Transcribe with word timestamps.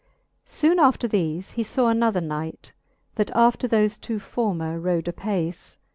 Soone 0.47 0.79
after 0.79 1.07
the(e 1.07 1.41
he 1.53 1.61
faw 1.61 1.87
another 1.89 2.21
knight. 2.21 2.73
That 3.17 3.29
after 3.35 3.67
thole 3.67 3.87
two 3.87 4.17
former 4.17 4.79
rode 4.79 5.07
apace. 5.07 5.77